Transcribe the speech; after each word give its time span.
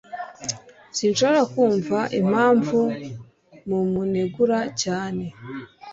Sinshobora 0.97 1.41
kumva 1.53 1.97
impamvu 2.19 2.79
mumunegura 3.67 4.59
cyane. 4.81 5.25